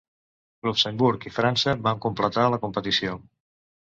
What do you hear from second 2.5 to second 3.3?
la competició.